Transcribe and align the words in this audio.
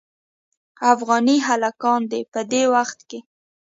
افغاني 0.93 1.37
هلکان 1.47 2.01
دې 2.11 2.21
په 2.31 2.41
دې 2.51 2.63
وخت 2.75 2.99
کې. 3.09 3.19